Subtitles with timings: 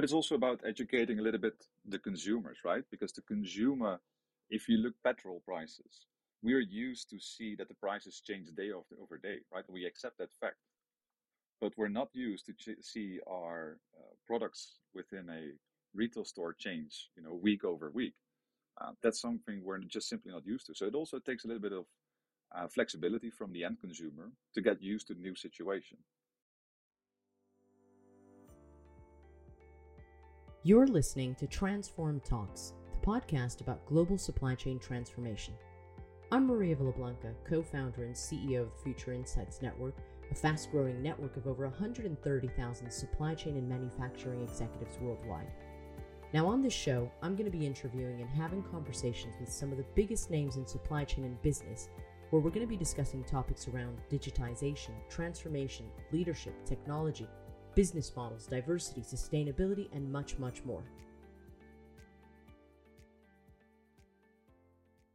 [0.00, 2.84] but it's also about educating a little bit the consumers, right?
[2.90, 4.00] Because the consumer,
[4.48, 6.06] if you look petrol prices,
[6.42, 9.64] we are used to see that the prices change day over, day, right?
[9.68, 10.56] We accept that fact,
[11.60, 15.50] but we're not used to ch- see our uh, products within a
[15.94, 18.14] retail store change, you know, week over week.
[18.80, 20.74] Uh, that's something we're just simply not used to.
[20.74, 21.84] So it also takes a little bit of
[22.56, 25.98] uh, flexibility from the end consumer to get used to the new situation.
[30.62, 35.54] You're listening to Transform Talks, the podcast about global supply chain transformation.
[36.30, 39.94] I'm Maria Villablanca, co founder and CEO of the Future Insights Network,
[40.30, 45.50] a fast growing network of over 130,000 supply chain and manufacturing executives worldwide.
[46.34, 49.78] Now, on this show, I'm going to be interviewing and having conversations with some of
[49.78, 51.88] the biggest names in supply chain and business,
[52.28, 57.26] where we're going to be discussing topics around digitization, transformation, leadership, technology
[57.74, 60.82] business models, diversity, sustainability, and much, much more.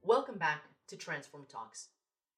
[0.03, 1.89] Welcome back to Transform Talks.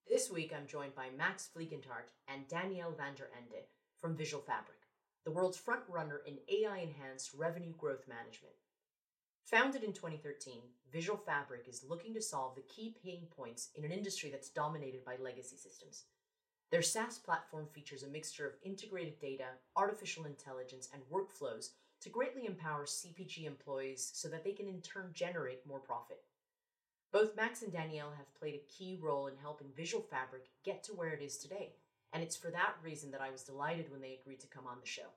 [0.07, 3.65] This week I'm joined by Max Vliegenthart and Danielle van der Ende
[3.99, 4.79] from Visual Fabric,
[5.25, 8.55] the world's front runner in AI enhanced revenue growth management.
[9.47, 13.91] Founded in 2013, Visual Fabric is looking to solve the key pain points in an
[13.91, 16.05] industry that's dominated by legacy systems.
[16.69, 21.69] Their SaaS platform features a mixture of integrated data, artificial intelligence, and workflows
[22.01, 26.21] to greatly empower CPG employees so that they can in turn generate more profit.
[27.13, 30.91] Both Max and Danielle have played a key role in helping Visual Fabric get to
[30.91, 31.71] where it is today,
[32.11, 34.77] and it's for that reason that I was delighted when they agreed to come on
[34.81, 35.07] the show.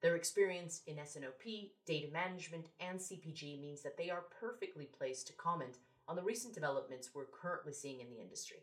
[0.00, 5.32] Their experience in S&OP, data management, and CPG means that they are perfectly placed to
[5.34, 8.58] comment on the recent developments we're currently seeing in the industry.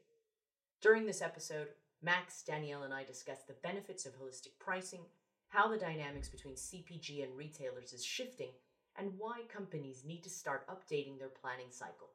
[0.81, 1.67] During this episode,
[2.01, 5.01] Max, Danielle, and I discussed the benefits of holistic pricing,
[5.49, 8.51] how the dynamics between CPG and retailers is shifting,
[8.97, 12.09] and why companies need to start updating their planning cycle.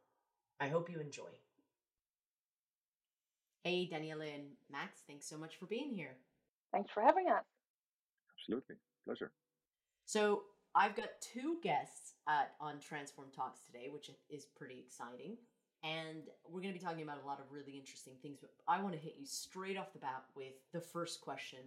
[0.61, 1.31] I hope you enjoy.
[3.65, 6.16] Hey, Danielle and Max, thanks so much for being here.
[6.72, 7.44] Thanks for having us.
[8.38, 8.77] Absolutely.
[9.04, 9.33] Pleasure.
[10.06, 10.43] So,
[10.75, 15.37] I've got two guests at, on Transform Talks today, which is pretty exciting
[15.82, 18.38] and we're going to be talking about a lot of really interesting things.
[18.41, 21.60] But I want to hit you straight off the bat with the first question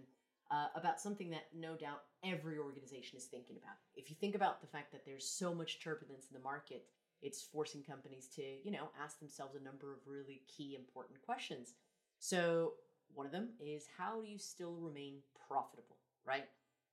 [0.50, 3.76] uh, about something that no doubt every organization is thinking about.
[3.96, 6.84] If you think about the fact that there's so much turbulence in the market,
[7.22, 11.74] it's forcing companies to, you know, ask themselves a number of really key important questions.
[12.18, 12.74] So,
[13.14, 15.96] one of them is how do you still remain profitable,
[16.26, 16.46] right?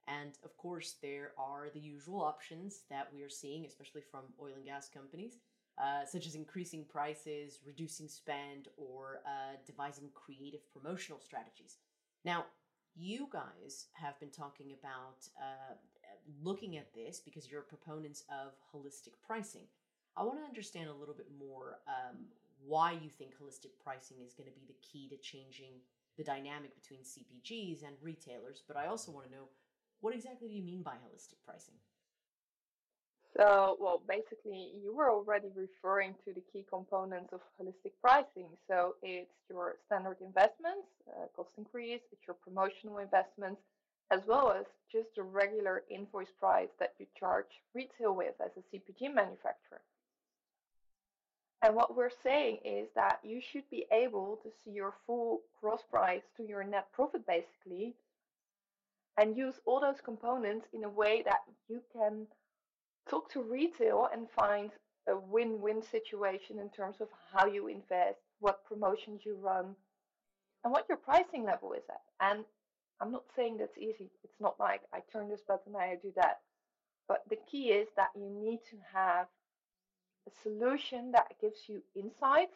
[0.08, 4.54] And of course, there are the usual options that we are seeing, especially from oil
[4.56, 5.38] and gas companies
[5.78, 11.78] uh, such as increasing prices, reducing spend, or uh, devising creative promotional strategies.
[12.26, 12.46] Now,
[12.96, 15.76] you guys have been talking about uh,
[16.44, 19.66] looking at this because you're proponents of holistic pricing.
[20.18, 22.18] I want to understand a little bit more um,
[22.66, 25.80] why you think holistic pricing is going to be the key to changing
[26.18, 29.48] the dynamic between CPGs and retailers, but I also want to know
[30.02, 31.76] what exactly do you mean by holistic pricing?
[33.38, 38.50] So, well, basically, you were already referring to the key components of holistic pricing.
[38.68, 43.62] So, it's your standard investments, uh, cost increase, it's your promotional investments,
[44.12, 48.76] as well as just the regular invoice price that you charge retail with as a
[48.76, 49.82] CPG manufacturer.
[51.62, 55.82] And what we're saying is that you should be able to see your full gross
[55.90, 57.94] price to your net profit, basically,
[59.18, 62.26] and use all those components in a way that you can
[63.12, 64.72] talk to retail and find
[65.10, 69.76] a win-win situation in terms of how you invest, what promotions you run,
[70.64, 72.02] and what your pricing level is at.
[72.22, 72.46] And
[73.02, 74.10] I'm not saying that's easy.
[74.24, 76.40] It's not like I turn this button and I do that.
[77.08, 79.28] But the key is that you need to have
[80.28, 82.52] a solution that gives you insight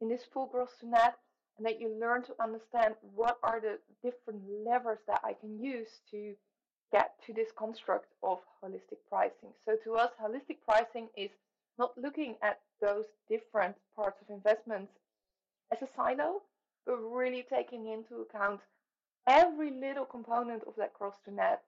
[0.00, 1.16] in this full gross to net
[1.58, 6.00] and that you learn to understand what are the different levers that I can use
[6.12, 6.34] to
[6.92, 9.50] get to this construct of holistic pricing.
[9.64, 11.30] So to us, holistic pricing is
[11.78, 14.92] not looking at those different parts of investments
[15.72, 16.42] as a silo,
[16.86, 18.60] but really taking into account
[19.28, 21.62] every little component of that gross to net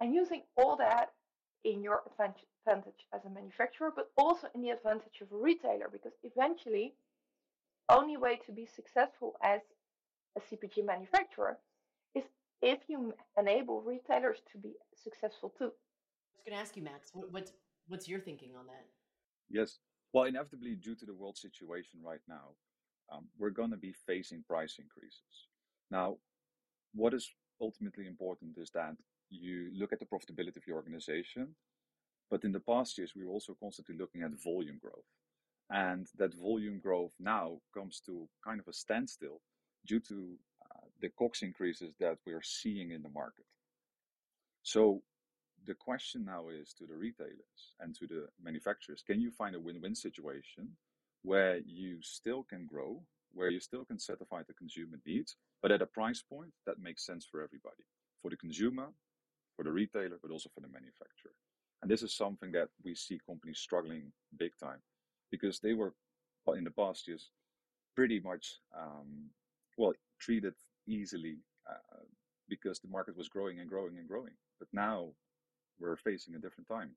[0.00, 1.12] and using all that
[1.64, 6.12] in your advantage as a manufacturer, but also in the advantage of a retailer, because
[6.22, 6.94] eventually,
[7.88, 9.60] only way to be successful as
[10.36, 11.58] a CPG manufacturer
[12.62, 15.64] if you enable retailers to be successful too.
[15.64, 17.52] I was going to ask you, Max, what, what's
[17.88, 18.86] what's your thinking on that?
[19.50, 19.78] Yes,
[20.12, 22.54] well, inevitably, due to the world situation right now,
[23.12, 25.48] um, we're going to be facing price increases.
[25.90, 26.16] Now,
[26.94, 28.94] what is ultimately important is that
[29.30, 31.54] you look at the profitability of your organization.
[32.30, 35.08] But in the past years, we were also constantly looking at volume growth.
[35.70, 39.40] And that volume growth now comes to kind of a standstill
[39.86, 40.36] due to
[41.00, 43.44] the COGS increases that we are seeing in the market.
[44.62, 45.02] So
[45.66, 49.60] the question now is to the retailers and to the manufacturers can you find a
[49.60, 50.68] win win situation
[51.22, 53.02] where you still can grow,
[53.32, 57.04] where you still can satisfy the consumer needs, but at a price point that makes
[57.04, 57.84] sense for everybody
[58.22, 58.88] for the consumer,
[59.56, 61.32] for the retailer, but also for the manufacturer.
[61.82, 64.80] And this is something that we see companies struggling big time
[65.30, 65.94] because they were
[66.56, 67.30] in the past years
[67.94, 69.28] pretty much um,
[69.76, 70.54] well treated
[70.88, 71.38] easily
[71.68, 72.04] uh,
[72.48, 74.32] because the market was growing and growing and growing.
[74.58, 75.10] But now
[75.78, 76.90] we're facing a different time.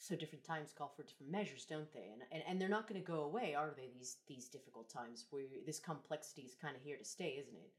[0.00, 2.10] So different times call for different measures, don't they?
[2.12, 3.88] And and, and they're not going to go away, are they?
[3.92, 7.72] These these difficult times where this complexity is kind of here to stay, isn't it?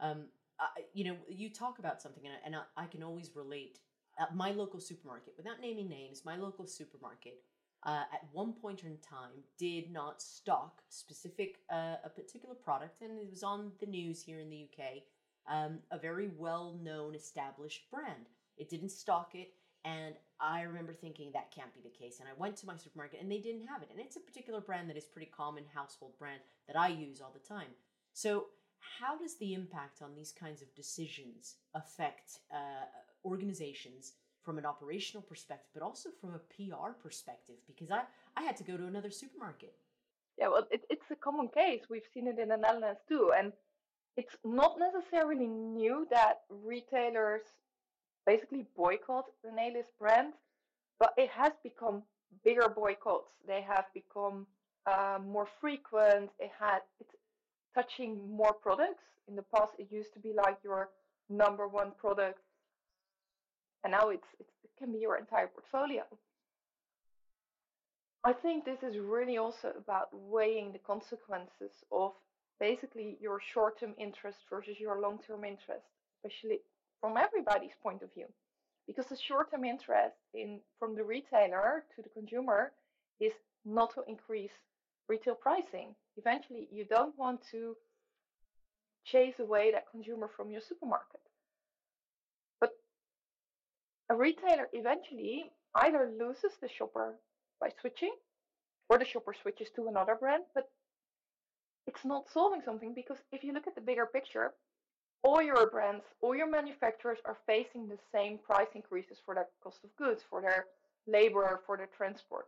[0.00, 0.24] Um,
[0.60, 3.78] I, you know, you talk about something, and I, and I, I can always relate.
[4.20, 7.40] At my local supermarket, without naming names, my local supermarket
[7.84, 13.18] uh, at one point in time did not stock specific uh, a particular product, and
[13.18, 15.02] it was on the news here in the UK.
[15.50, 18.26] Um, a very well-known, established brand.
[18.58, 19.54] It didn't stock it,
[19.84, 22.20] and I remember thinking that can't be the case.
[22.20, 23.88] And I went to my supermarket, and they didn't have it.
[23.90, 27.32] And it's a particular brand that is pretty common household brand that I use all
[27.32, 27.68] the time.
[28.12, 28.46] So
[29.00, 32.86] how does the impact on these kinds of decisions affect uh,
[33.24, 34.12] organizations
[34.48, 37.56] from an operational perspective, but also from a PR perspective?
[37.66, 38.04] Because I,
[38.34, 39.74] I had to go to another supermarket.
[40.38, 41.82] Yeah, well, it, it's a common case.
[41.90, 43.32] We've seen it in the Netherlands too.
[43.36, 43.52] And
[44.16, 47.42] it's not necessarily new that retailers
[48.24, 50.32] basically boycott the Nelis brand,
[50.98, 52.02] but it has become
[52.42, 53.28] bigger boycotts.
[53.46, 54.46] They have become
[54.86, 56.30] uh, more frequent.
[56.38, 57.14] It had it's
[57.74, 59.04] touching more products.
[59.28, 60.88] In the past, it used to be like your
[61.28, 62.40] number one product,
[63.84, 64.46] and now it's, it
[64.78, 66.04] can be your entire portfolio.
[68.24, 72.12] I think this is really also about weighing the consequences of
[72.58, 75.86] basically your short term interest versus your long term interest,
[76.16, 76.60] especially
[77.00, 78.26] from everybody's point of view.
[78.86, 82.72] Because the short term interest in from the retailer to the consumer
[83.20, 83.32] is
[83.64, 84.56] not to increase
[85.08, 85.94] retail pricing.
[86.16, 87.76] Eventually, you don't want to
[89.04, 91.20] chase away that consumer from your supermarket.
[94.10, 97.14] A retailer eventually either loses the shopper
[97.60, 98.14] by switching
[98.88, 100.70] or the shopper switches to another brand, but
[101.86, 104.54] it's not solving something because if you look at the bigger picture,
[105.22, 109.78] all your brands, all your manufacturers are facing the same price increases for their cost
[109.84, 110.66] of goods, for their
[111.06, 112.46] labor, for their transport.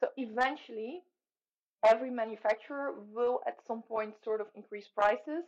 [0.00, 1.02] So eventually,
[1.84, 5.44] every manufacturer will at some point sort of increase prices,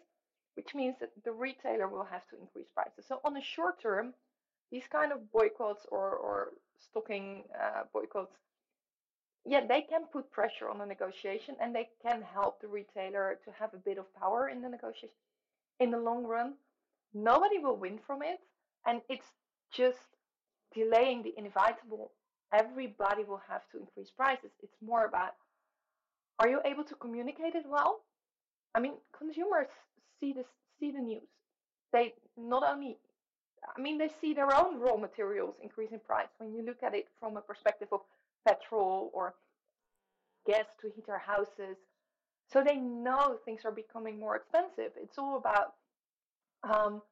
[0.54, 3.04] which means that the retailer will have to increase prices.
[3.06, 4.14] So on the short term,
[4.70, 6.48] these kind of boycotts or, or
[6.78, 8.34] stocking uh, boycotts
[9.48, 13.50] yeah, they can put pressure on the negotiation and they can help the retailer to
[13.58, 15.16] have a bit of power in the negotiation.
[15.80, 16.54] In the long run,
[17.14, 18.40] nobody will win from it,
[18.86, 19.32] and it's
[19.72, 19.98] just
[20.74, 22.10] delaying the inevitable.
[22.52, 24.50] Everybody will have to increase prices.
[24.62, 25.32] It's more about
[26.40, 28.02] are you able to communicate it well?
[28.74, 29.66] I mean, consumers
[30.20, 30.46] see this,
[30.78, 31.28] see the news.
[31.92, 32.98] They not only,
[33.76, 36.28] I mean, they see their own raw materials increase in price.
[36.38, 38.00] When you look at it from a perspective of
[38.46, 39.34] petrol or
[40.46, 41.76] gas to heat our houses.
[42.50, 44.92] So they know things are becoming more expensive.
[44.96, 45.74] It's all about
[46.62, 47.02] um,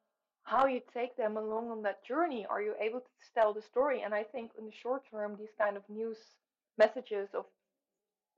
[0.44, 2.46] how you take them along on that journey.
[2.48, 4.02] Are you able to tell the story?
[4.02, 6.16] And I think in the short term, these kind of news
[6.78, 7.44] messages of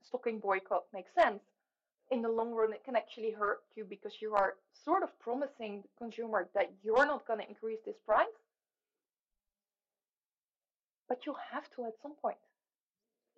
[0.02, 1.40] stocking boycott make sense.
[2.10, 5.82] In the long run, it can actually hurt you because you are sort of promising
[5.82, 8.26] the consumer that you're not going to increase this price.
[11.08, 12.38] But you have to at some point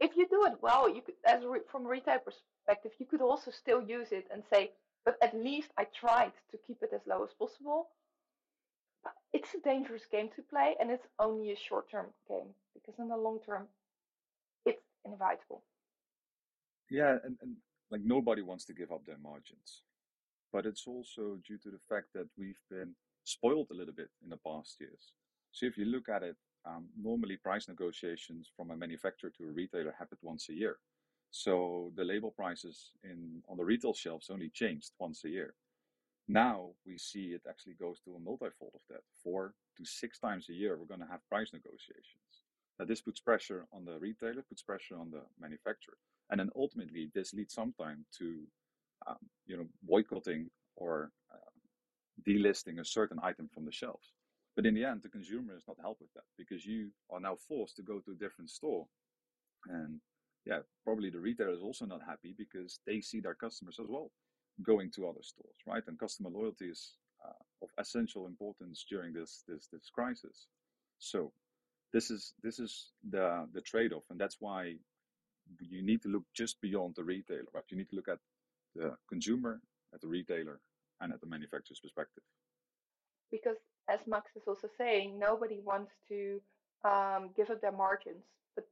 [0.00, 3.20] if you do it well, you could, as re, from a retail perspective, you could
[3.20, 4.72] also still use it and say,
[5.04, 7.88] but at least I tried to keep it as low as possible.
[9.04, 13.08] But it's a dangerous game to play, and it's only a short-term game because in
[13.08, 13.66] the long term,
[14.64, 15.62] it's inevitable.
[16.90, 17.56] Yeah, and, and
[17.90, 19.82] like nobody wants to give up their margins,
[20.52, 22.94] but it's also due to the fact that we've been
[23.24, 25.12] spoiled a little bit in the past years.
[25.52, 29.52] So if you look at it um, normally, price negotiations from a manufacturer to a
[29.52, 30.76] retailer happen once a year.
[31.30, 35.54] So the label prices in on the retail shelves only changed once a year.
[36.28, 39.02] Now we see it actually goes to a multifold of that.
[39.22, 42.44] Four to six times a year, we're going to have price negotiations.
[42.78, 45.96] Now this puts pressure on the retailer, puts pressure on the manufacturer,
[46.30, 48.40] and then ultimately this leads sometimes to,
[49.06, 51.50] um, you know, boycotting or uh,
[52.28, 54.12] delisting a certain item from the shelves.
[54.56, 57.36] But in the end, the consumer is not helped with that because you are now
[57.48, 58.86] forced to go to a different store.
[59.66, 60.00] And
[60.44, 64.10] yeah, probably the retailer is also not happy because they see their customers as well
[64.62, 65.82] going to other stores, right?
[65.86, 66.94] And customer loyalty is
[67.24, 67.32] uh,
[67.62, 70.46] of essential importance during this this this crisis.
[70.98, 71.32] So
[71.92, 74.76] this is this is the the trade-off, and that's why
[75.58, 77.64] you need to look just beyond the retailer, right?
[77.68, 78.18] You need to look at
[78.74, 79.60] the consumer,
[79.92, 80.60] at the retailer,
[81.00, 82.22] and at the manufacturer's perspective.
[83.30, 83.56] Because
[83.88, 86.40] as Max is also saying, nobody wants to
[86.84, 88.24] um, give up their margins.
[88.54, 88.66] But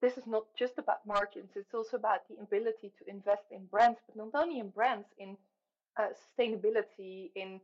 [0.00, 3.98] this is not just about margins, it's also about the ability to invest in brands,
[4.06, 5.36] but not only in brands, in
[5.98, 7.60] uh, sustainability, in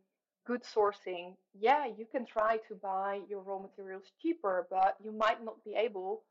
[0.47, 1.35] good sourcing.
[1.59, 5.75] Yeah, you can try to buy your raw materials cheaper, but you might not be
[5.75, 6.23] able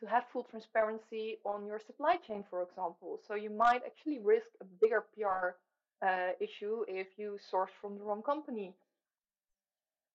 [0.00, 3.20] to have full transparency on your supply chain, for example.
[3.26, 5.56] So you might actually risk a bigger PR
[6.06, 8.72] uh, issue if you source from the wrong company.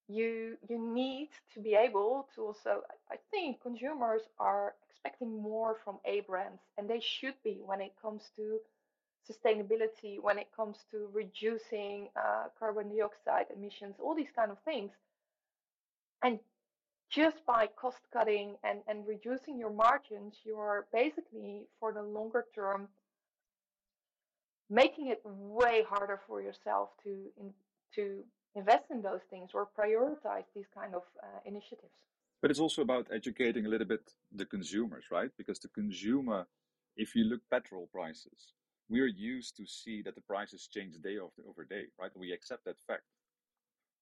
[0.07, 2.81] You you need to be able to also.
[3.09, 7.93] I think consumers are expecting more from A brands, and they should be when it
[8.01, 8.59] comes to
[9.29, 14.91] sustainability, when it comes to reducing uh, carbon dioxide emissions, all these kind of things.
[16.21, 16.39] And
[17.09, 22.87] just by cost cutting and, and reducing your margins, you're basically for the longer term
[24.69, 27.53] making it way harder for yourself to in,
[27.95, 28.23] to
[28.55, 31.93] invest in those things or prioritize these kind of uh, initiatives.
[32.41, 35.31] But it's also about educating a little bit the consumers, right?
[35.37, 36.45] Because the consumer,
[36.97, 38.53] if you look petrol prices,
[38.89, 42.11] we're used to see that the prices change day over day, right?
[42.15, 43.03] We accept that fact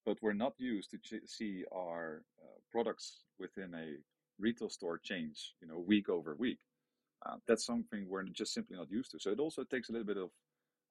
[0.05, 3.96] but we're not used to ch- see our uh, products within a
[4.39, 6.60] retail store change, you know, week over week.
[7.25, 9.20] Uh, that's something we're just simply not used to.
[9.20, 10.29] So it also takes a little bit of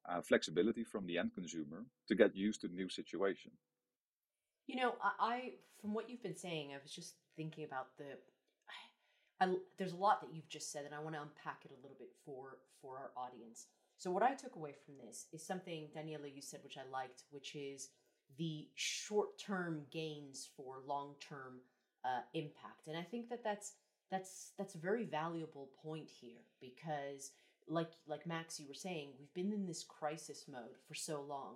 [0.08, 3.50] uh, flexibility from the end consumer to get used to the new situation.
[4.66, 8.04] You know, I, from what you've been saying, I was just thinking about the.
[9.40, 11.82] I, there's a lot that you've just said, and I want to unpack it a
[11.82, 13.66] little bit for for our audience.
[13.98, 17.24] So what I took away from this is something Daniela you said, which I liked,
[17.30, 17.88] which is
[18.38, 21.60] the short term gains for long term
[22.04, 22.86] uh, impact.
[22.86, 23.74] And I think that that's
[24.10, 27.32] that's that's a very valuable point here because
[27.68, 31.54] like like Max you were saying we've been in this crisis mode for so long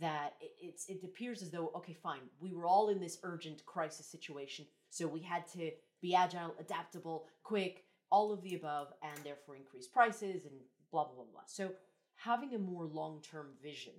[0.00, 3.64] that it, it's it appears as though okay fine we were all in this urgent
[3.64, 5.70] crisis situation so we had to
[6.02, 10.54] be agile adaptable quick all of the above and therefore increase prices and
[10.90, 11.70] blah blah blah blah so
[12.16, 13.92] having a more long-term vision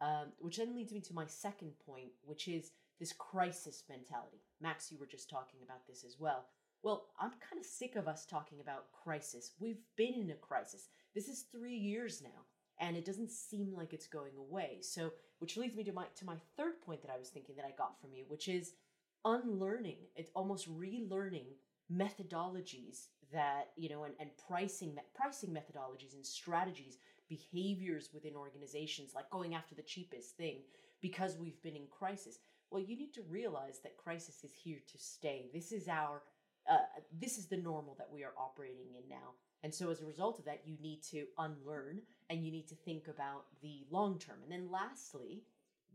[0.00, 4.42] um, which then leads me to my second point, which is this crisis mentality.
[4.60, 6.46] Max, you were just talking about this as well.
[6.82, 9.52] Well, I'm kind of sick of us talking about crisis.
[9.58, 10.88] We've been in a crisis.
[11.14, 12.44] This is three years now,
[12.78, 14.78] and it doesn't seem like it's going away.
[14.82, 17.64] So, which leads me to my to my third point that I was thinking that
[17.64, 18.72] I got from you, which is
[19.24, 19.96] unlearning.
[20.14, 21.46] It's almost relearning
[21.92, 29.30] methodologies that you know and, and pricing pricing methodologies and strategies behaviors within organizations, like
[29.30, 30.58] going after the cheapest thing
[31.00, 32.38] because we've been in crisis.
[32.70, 35.50] Well, you need to realize that crisis is here to stay.
[35.52, 36.22] This is our
[36.68, 36.78] uh,
[37.20, 39.34] this is the normal that we are operating in now.
[39.62, 42.00] And so, as a result of that, you need to unlearn
[42.30, 44.38] and you need to think about the long term.
[44.42, 45.42] And then, lastly,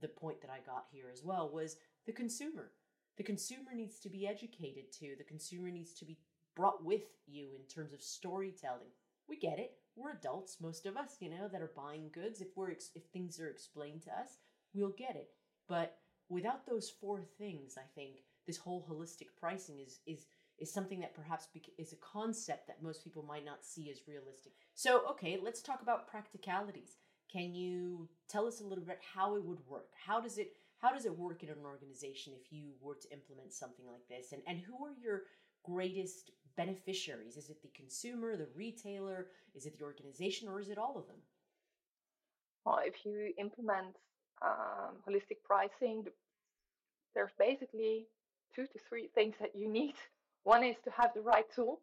[0.01, 2.71] the point that I got here as well was the consumer.
[3.17, 5.15] The consumer needs to be educated too.
[5.17, 6.17] The consumer needs to be
[6.55, 8.91] brought with you in terms of storytelling.
[9.27, 12.41] We get it we're adults, most of us, you know, that are buying goods.
[12.41, 14.37] If we're ex- if things are explained to us,
[14.73, 15.29] we'll get it.
[15.67, 15.97] But
[16.29, 20.25] without those four things, I think this whole holistic pricing is is
[20.59, 24.53] is something that perhaps is a concept that most people might not see as realistic.
[24.75, 26.97] So, okay, let's talk about practicalities.
[27.31, 29.89] Can you tell us a little bit how it would work?
[30.05, 33.53] How does it how does it work in an organization if you were to implement
[33.53, 34.31] something like this?
[34.31, 35.23] And and who are your
[35.63, 37.37] greatest beneficiaries?
[37.37, 39.27] Is it the consumer, the retailer?
[39.55, 41.21] Is it the organization, or is it all of them?
[42.65, 43.95] Well, if you implement
[44.41, 46.03] um, holistic pricing,
[47.15, 48.07] there's basically
[48.53, 49.93] two to three things that you need.
[50.43, 51.79] One is to have the right tool.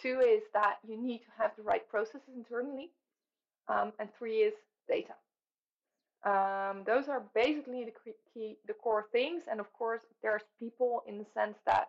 [0.00, 2.90] Two is that you need to have the right processes internally.
[3.68, 4.54] Um, and three is
[4.88, 5.14] data.
[6.24, 7.92] Um, those are basically the
[8.32, 9.44] key, the core things.
[9.50, 11.88] And of course, there's people in the sense that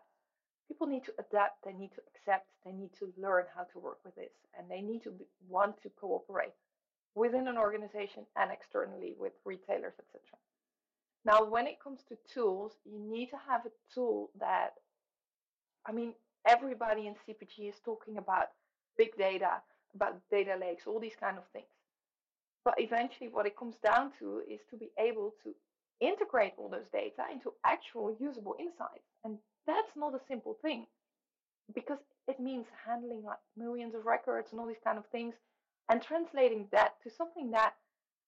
[0.67, 3.99] people need to adapt, they need to accept, they need to learn how to work
[4.03, 6.53] with this, and they need to be, want to cooperate
[7.15, 10.21] within an organization and externally with retailers, etc.
[11.23, 14.73] Now, when it comes to tools, you need to have a tool that,
[15.85, 16.13] I mean,
[16.47, 18.47] everybody in CPG is talking about
[18.97, 19.61] big data,
[19.95, 21.65] about data lakes, all these kind of things.
[22.63, 25.53] But eventually, what it comes down to is to be able to
[25.99, 29.07] integrate all those data into actual usable insights.
[29.23, 30.85] And that's not a simple thing
[31.73, 35.35] because it means handling like millions of records and all these kind of things
[35.89, 37.73] and translating that to something that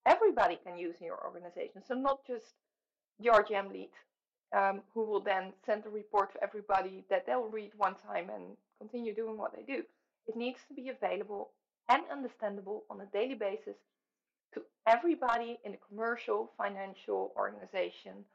[0.05, 1.81] everybody can use in your organization.
[1.87, 2.53] So not just
[3.19, 3.89] your GM lead
[4.55, 8.55] um, who will then send a report to everybody that they'll read one time and
[8.79, 9.83] continue doing what they do.
[10.27, 11.49] It needs to be available
[11.89, 13.75] and understandable on a daily basis
[14.53, 18.25] to everybody in the commercial, financial organization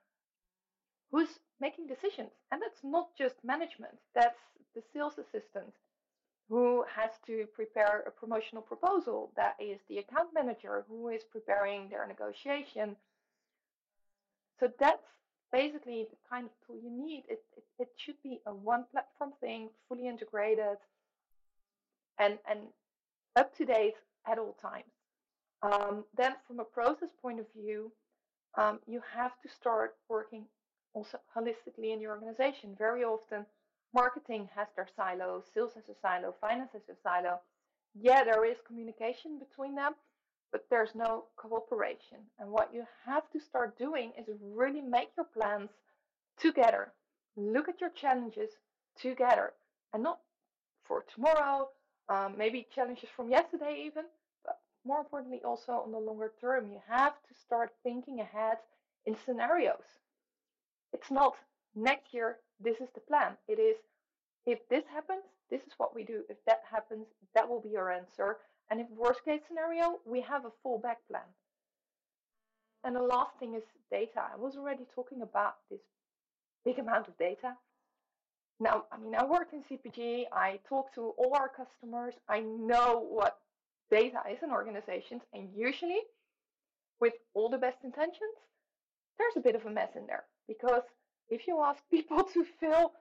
[1.11, 2.33] who's making decisions.
[2.51, 4.43] And that's not just management, that's
[4.75, 5.73] the sales assistant
[6.49, 9.31] who has to prepare a promotional proposal.
[9.37, 12.97] That is the account manager who is preparing their negotiation.
[14.59, 15.09] So that's
[15.51, 17.23] basically the kind of tool you need.
[17.29, 20.79] It, it, it should be a one platform thing, fully integrated
[22.19, 22.61] and, and
[23.37, 23.95] up to date
[24.27, 24.93] at all times.
[25.63, 27.93] Um, then, from a process point of view,
[28.59, 30.45] um, you have to start working
[30.95, 32.75] also holistically in your organization.
[32.79, 33.47] Very often,
[33.95, 37.41] marketing has their silo, sales has a silo, finance has a silo.
[37.95, 39.95] Yeah, there is communication between them,
[40.51, 42.19] but there's no cooperation.
[42.39, 45.71] And what you have to start doing is really make your plans
[46.39, 46.93] together.
[47.37, 48.51] Look at your challenges
[49.01, 49.53] together
[49.93, 50.21] and not
[50.85, 51.69] for tomorrow,
[52.09, 54.05] um, maybe challenges from yesterday, even,
[54.45, 56.71] but more importantly, also on the longer term.
[56.71, 58.59] You have to start thinking ahead
[59.07, 59.85] in scenarios.
[60.93, 61.35] It's not
[61.75, 63.33] next year, this is the plan.
[63.49, 63.77] It is
[64.47, 66.23] if this happens, this is what we do.
[66.29, 68.39] If that happens, that will be our answer.
[68.71, 71.23] And if worst case scenario, we have a fallback plan.
[72.85, 74.23] And the last thing is data.
[74.33, 75.81] I was already talking about this
[76.65, 77.55] big amount of data.
[78.59, 83.05] Now, I mean, I work in CPG, I talk to all our customers, I know
[83.09, 83.39] what
[83.91, 85.99] data is in organizations, and usually,
[87.01, 88.37] with all the best intentions,
[89.19, 90.25] there's a bit of a mess in there.
[90.53, 90.83] Because
[91.29, 92.93] if you ask people to fill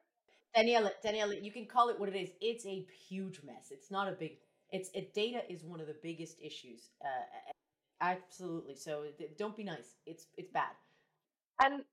[0.56, 2.30] Daniela, Daniela, you can call it what it is.
[2.42, 3.72] It's a huge mess.
[3.72, 4.34] It's not a big.
[4.70, 6.90] It's it, data is one of the biggest issues.
[7.04, 7.52] Uh,
[8.02, 8.76] absolutely.
[8.76, 9.06] So
[9.38, 9.96] don't be nice.
[10.06, 10.76] It's it's bad.
[11.64, 11.84] And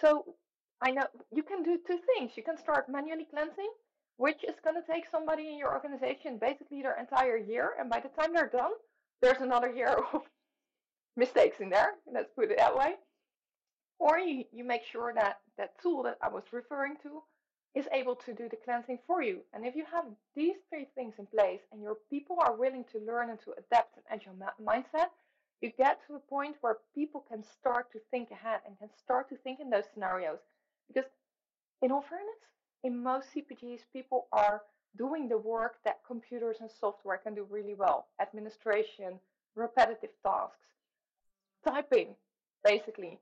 [0.00, 0.36] so
[0.82, 2.32] I know you can do two things.
[2.36, 3.70] You can start manually cleansing,
[4.18, 8.00] which is going to take somebody in your organization basically their entire year, and by
[8.00, 8.72] the time they're done,
[9.22, 10.22] there's another year of
[11.16, 11.94] mistakes in there.
[12.12, 12.94] Let's put it that way.
[13.98, 17.22] Or you, you make sure that that tool that I was referring to
[17.74, 19.40] is able to do the cleansing for you.
[19.52, 20.04] And if you have
[20.34, 23.98] these three things in place and your people are willing to learn and to adapt
[24.10, 25.10] and an agile mindset,
[25.60, 29.28] you get to a point where people can start to think ahead and can start
[29.30, 30.38] to think in those scenarios.
[30.88, 31.10] Because,
[31.82, 32.40] in all fairness,
[32.84, 34.62] in most CPGs, people are
[34.96, 39.18] doing the work that computers and software can do really well administration,
[39.54, 40.56] repetitive tasks,
[41.66, 42.14] typing,
[42.64, 43.18] basically.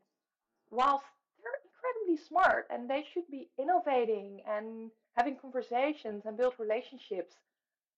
[0.75, 1.07] Whilst
[1.43, 7.37] they're incredibly smart and they should be innovating and having conversations and build relationships,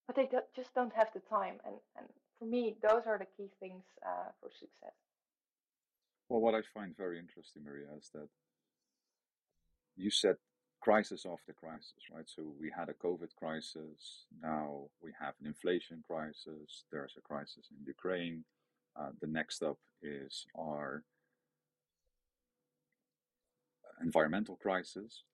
[0.06, 1.54] but they just don't have the time.
[1.64, 2.06] And, and
[2.38, 4.94] for me, those are the key things uh, for success.
[6.28, 8.28] Well, what I find very interesting, Maria, is that
[9.96, 10.36] you said
[10.80, 12.28] crisis after crisis, right?
[12.28, 14.26] So we had a COVID crisis.
[14.42, 16.84] Now we have an inflation crisis.
[16.92, 18.44] There's a crisis in Ukraine.
[18.98, 21.02] Uh, the next up is our
[24.02, 25.24] environmental crisis,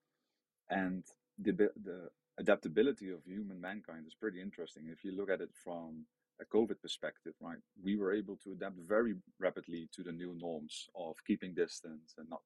[0.71, 1.05] and
[1.39, 4.85] the, the adaptability of human mankind is pretty interesting.
[4.89, 6.07] If you look at it from
[6.41, 10.89] a COVID perspective, right, we were able to adapt very rapidly to the new norms
[10.95, 12.43] of keeping distance and not.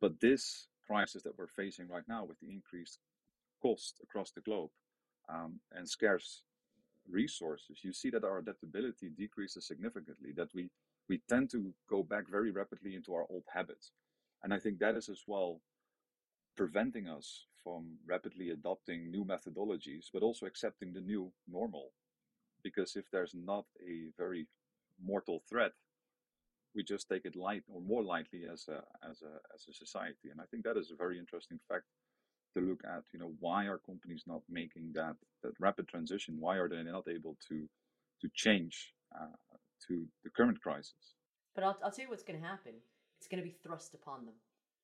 [0.00, 2.98] But this crisis that we're facing right now, with the increased
[3.62, 4.70] cost across the globe
[5.28, 6.42] um, and scarce
[7.08, 10.32] resources, you see that our adaptability decreases significantly.
[10.34, 10.70] That we
[11.08, 13.92] we tend to go back very rapidly into our old habits.
[14.42, 15.60] And I think that is as well
[16.56, 21.92] preventing us from rapidly adopting new methodologies, but also accepting the new normal.
[22.62, 24.46] Because if there's not a very
[25.02, 25.72] mortal threat,
[26.74, 30.28] we just take it light or more lightly as a as a as a society.
[30.30, 31.86] And I think that is a very interesting fact
[32.54, 33.02] to look at.
[33.12, 36.36] You know, why are companies not making that that rapid transition?
[36.38, 37.68] Why are they not able to
[38.20, 39.56] to change uh,
[39.88, 41.14] to the current crisis?
[41.54, 42.74] But I'll, I'll tell you what's going to happen
[43.20, 44.34] it's going to be thrust upon them.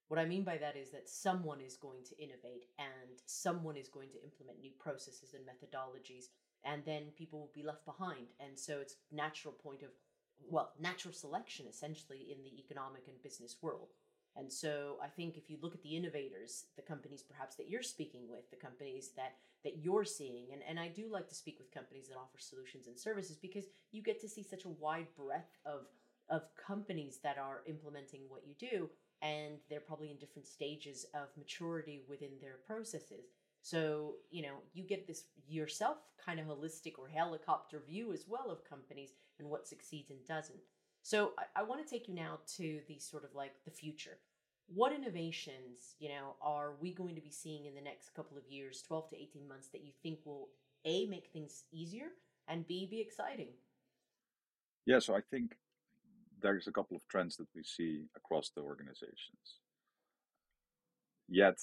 [0.08, 3.88] What I mean by that is that someone is going to innovate and someone is
[3.88, 6.26] going to implement new processes and methodologies,
[6.62, 8.26] and then people will be left behind.
[8.38, 9.88] And so it's natural point of,
[10.50, 13.94] well, natural selection essentially in the economic and business world.
[14.36, 17.82] And so I think if you look at the innovators, the companies perhaps that you're
[17.82, 21.58] speaking with, the companies that that you're seeing, and, and I do like to speak
[21.58, 25.08] with companies that offer solutions and services because you get to see such a wide
[25.16, 25.86] breadth of
[26.28, 28.90] of companies that are implementing what you do.
[29.22, 33.24] and they're probably in different stages of maturity within their processes.
[33.62, 38.50] So, you know, you get this yourself kind of holistic or helicopter view as well
[38.50, 40.60] of companies and what succeeds and doesn't.
[41.02, 44.18] So, I, I want to take you now to the sort of like the future.
[44.68, 48.44] What innovations, you know, are we going to be seeing in the next couple of
[48.48, 50.48] years, 12 to 18 months, that you think will
[50.84, 52.08] A, make things easier
[52.48, 53.48] and B, be exciting?
[54.84, 55.56] Yeah, so I think
[56.40, 59.60] there's a couple of trends that we see across the organizations.
[61.28, 61.58] Yet,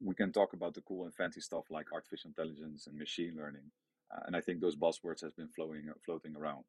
[0.00, 3.70] we can talk about the cool and fancy stuff like artificial intelligence and machine learning,
[4.14, 6.64] uh, and I think those buzzwords has been flowing floating around.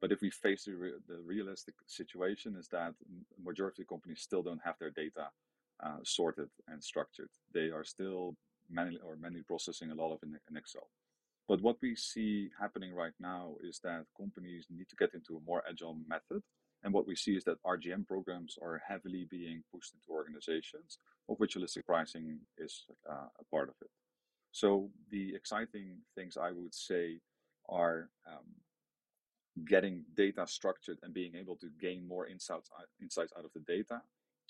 [0.00, 2.94] But if we face the, re- the realistic situation, is that
[3.42, 5.28] majority of companies still don't have their data
[5.82, 7.28] uh, sorted and structured.
[7.54, 8.34] They are still
[8.68, 10.88] manually or manually processing a lot of in, in Excel.
[11.48, 15.46] But what we see happening right now is that companies need to get into a
[15.46, 16.42] more agile method.
[16.84, 21.38] And what we see is that RGM programs are heavily being pushed into organizations, of
[21.38, 23.90] which holistic pricing is uh, a part of it.
[24.52, 27.20] So the exciting things I would say
[27.68, 28.46] are um,
[29.66, 33.60] getting data structured and being able to gain more insights uh, insights out of the
[33.60, 34.00] data.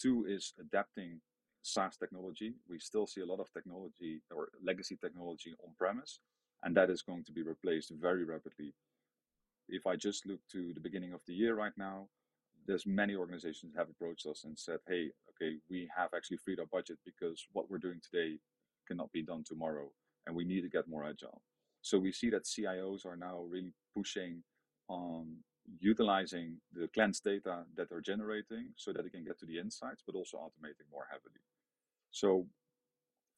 [0.01, 1.21] Two is adapting
[1.63, 2.55] SaaS technology.
[2.69, 6.21] We still see a lot of technology or legacy technology on premise,
[6.63, 8.75] and that is going to be replaced very rapidly.
[9.69, 12.09] If I just look to the beginning of the year right now,
[12.67, 16.67] there's many organizations have approached us and said, "Hey, okay, we have actually freed our
[16.67, 18.39] budget because what we're doing today
[18.87, 19.93] cannot be done tomorrow,
[20.27, 21.43] and we need to get more agile."
[21.81, 24.45] So we see that CIOs are now really pushing
[24.89, 25.43] on
[25.81, 30.03] utilizing the cleansed data that they're generating so that they can get to the insights,
[30.05, 31.41] but also automating more heavily.
[32.11, 32.47] So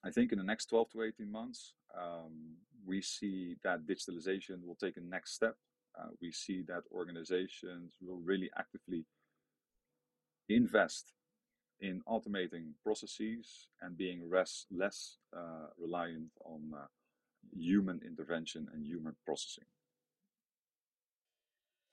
[0.05, 4.75] I think in the next 12 to 18 months, um, we see that digitalization will
[4.75, 5.57] take a next step.
[5.99, 9.07] Uh, we see that organizations will really actively
[10.49, 11.15] invest
[11.81, 16.85] in automating processes and being less, less uh, reliant on uh,
[17.57, 19.65] human intervention and human processing.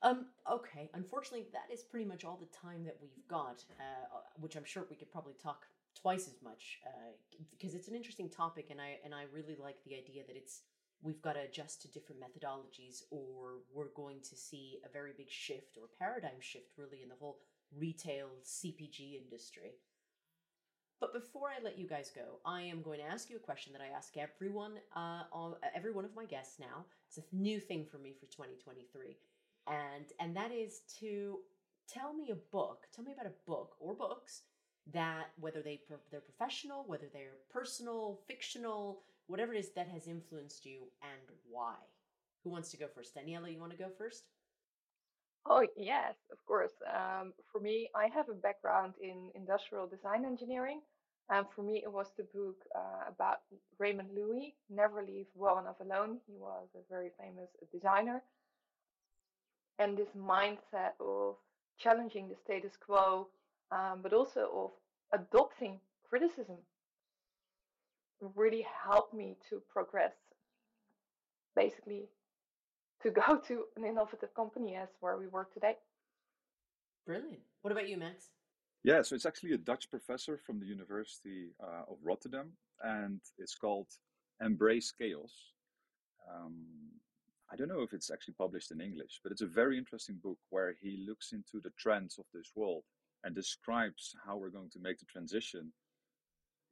[0.03, 0.89] Um, okay.
[0.95, 4.65] Unfortunately, that is pretty much all the time that we've got, uh, uh which I'm
[4.65, 5.67] sure we could probably talk
[6.01, 7.11] twice as much uh,
[7.49, 10.61] because it's an interesting topic, and I and I really like the idea that it's
[11.03, 15.29] we've got to adjust to different methodologies, or we're going to see a very big
[15.29, 17.39] shift or paradigm shift, really, in the whole
[17.75, 19.71] retail CPG industry.
[20.99, 23.73] But before I let you guys go, I am going to ask you a question
[23.73, 25.23] that I ask everyone, uh,
[25.75, 26.85] every one of my guests now.
[27.07, 29.17] It's a new thing for me for 2023
[29.67, 31.39] and and that is to
[31.87, 34.41] tell me a book tell me about a book or books
[34.93, 35.79] that whether they
[36.11, 41.75] they're professional whether they're personal fictional whatever it is that has influenced you and why.
[42.43, 43.15] Who wants to go first?
[43.15, 44.23] Daniela you want to go first?
[45.45, 46.73] Oh yes of course.
[46.87, 50.81] Um, for me i have a background in industrial design engineering
[51.29, 53.39] and for me it was the book uh, about
[53.79, 56.17] raymond loewy never leave well enough alone.
[56.27, 58.21] He was a very famous designer.
[59.79, 61.35] And this mindset of
[61.79, 63.27] challenging the status quo,
[63.71, 65.79] um, but also of adopting
[66.09, 66.57] criticism
[68.35, 70.13] really helped me to progress.
[71.55, 72.03] Basically,
[73.03, 75.75] to go to an innovative company as where we work today.
[77.05, 77.39] Brilliant.
[77.61, 78.29] What about you, Max?
[78.83, 82.51] Yeah, so it's actually a Dutch professor from the University uh, of Rotterdam,
[82.83, 83.87] and it's called
[84.41, 85.33] Embrace Chaos.
[86.33, 86.65] Um,
[87.51, 90.37] I don't know if it's actually published in English, but it's a very interesting book
[90.49, 92.83] where he looks into the trends of this world
[93.23, 95.71] and describes how we're going to make the transition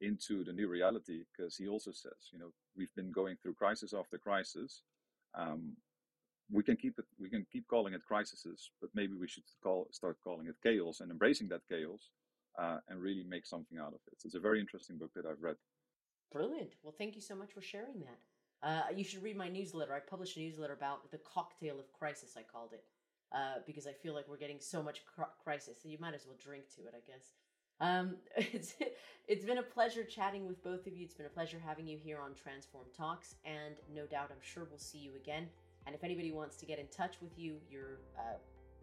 [0.00, 1.24] into the new reality.
[1.36, 4.82] Because he also says, you know, we've been going through crisis after crisis.
[5.34, 5.76] Um,
[6.52, 9.86] we can keep it, we can keep calling it crises, but maybe we should call
[9.92, 12.10] start calling it chaos and embracing that chaos
[12.58, 14.18] uh, and really make something out of it.
[14.18, 15.56] So it's a very interesting book that I've read.
[16.32, 16.70] Brilliant.
[16.82, 18.18] Well, thank you so much for sharing that.
[18.62, 19.94] Uh, you should read my newsletter.
[19.94, 22.84] I published a newsletter about the cocktail of crisis, I called it,
[23.32, 25.78] uh, because I feel like we're getting so much cr- crisis.
[25.82, 27.32] So you might as well drink to it, I guess.
[27.80, 28.74] Um, it's,
[29.28, 31.04] it's been a pleasure chatting with both of you.
[31.04, 34.66] It's been a pleasure having you here on Transform Talks, and no doubt I'm sure
[34.68, 35.48] we'll see you again.
[35.86, 38.36] And if anybody wants to get in touch with you, you're, uh,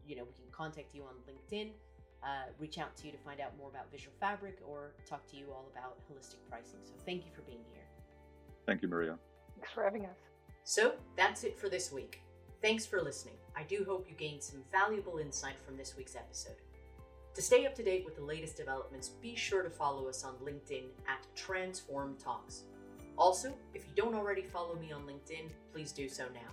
[0.06, 1.70] you know, we can contact you on LinkedIn,
[2.24, 5.38] uh, reach out to you to find out more about Visual Fabric, or talk to
[5.38, 6.80] you all about holistic pricing.
[6.84, 7.84] So thank you for being here.
[8.66, 9.18] Thank you, Maria.
[9.56, 10.18] Thanks for having us.
[10.64, 12.22] So that's it for this week.
[12.60, 13.36] Thanks for listening.
[13.56, 16.56] I do hope you gained some valuable insight from this week's episode.
[17.36, 20.34] To stay up to date with the latest developments, be sure to follow us on
[20.44, 22.64] LinkedIn at Transform Talks.
[23.16, 26.52] Also, if you don't already follow me on LinkedIn, please do so now.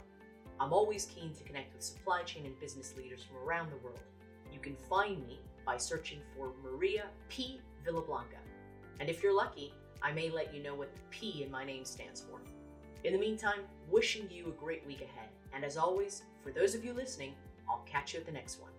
[0.61, 3.99] I'm always keen to connect with supply chain and business leaders from around the world.
[4.53, 7.61] You can find me by searching for Maria P.
[7.87, 8.43] Villablanca.
[9.01, 11.87] And if you're lucky, I may let you know what the P in my name
[11.87, 12.41] stands for.
[13.05, 15.31] In the meantime, wishing you a great week ahead.
[15.55, 17.35] And as always, for those of you listening,
[17.69, 18.74] I'll catch you at the next one.